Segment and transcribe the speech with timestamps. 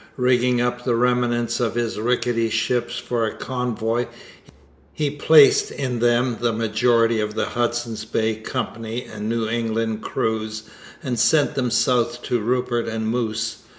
[0.17, 4.07] Rigging up the remnants of his rickety ships for a convoy,
[4.93, 10.63] he placed in them the majority of the Hudson's Bay Company and New England crews
[11.03, 13.57] and sent them south to Rupert and Moose.